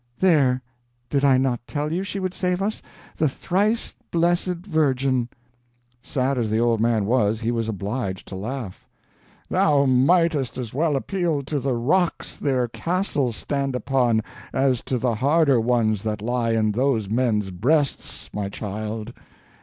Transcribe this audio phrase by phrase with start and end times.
[0.17, 0.63] There,
[1.11, 2.81] did I not tell you she would save us,
[3.17, 5.29] the thrice blessed Virgin!"
[6.01, 8.87] Sad as the old man was, he was obliged to laugh.
[9.47, 15.13] "Thou mightest as well appeal to the rocks their castles stand upon as to the
[15.13, 19.13] harder ones that lie in those men's breasts, my child.